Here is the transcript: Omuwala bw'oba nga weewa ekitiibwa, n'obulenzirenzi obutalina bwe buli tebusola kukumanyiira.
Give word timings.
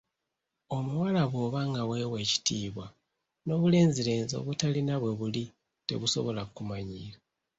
Omuwala 0.77 1.21
bw'oba 1.31 1.59
nga 1.69 1.81
weewa 1.89 2.17
ekitiibwa, 2.23 2.85
n'obulenzirenzi 3.45 4.33
obutalina 4.41 4.93
bwe 5.01 5.11
buli 5.19 5.43
tebusola 5.87 6.41
kukumanyiira. 6.47 7.17